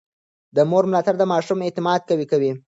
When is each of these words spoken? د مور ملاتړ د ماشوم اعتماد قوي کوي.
د 0.55 0.57
مور 0.69 0.83
ملاتړ 0.91 1.15
د 1.19 1.23
ماشوم 1.31 1.59
اعتماد 1.63 1.99
قوي 2.09 2.25
کوي. 2.31 2.51